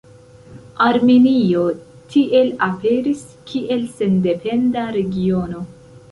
[0.83, 1.65] Armenio
[2.13, 5.63] tiel aperis kiel sendependa regiono.